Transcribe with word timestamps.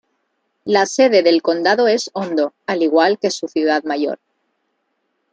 La 0.65 0.87
sede 0.87 1.21
del 1.21 1.43
condado 1.43 1.87
es 1.87 2.09
Hondo, 2.13 2.53
al 2.65 2.81
igual 2.81 3.19
que 3.19 3.29
su 3.29 3.45
mayor 3.83 4.17
ciudad. 4.17 4.19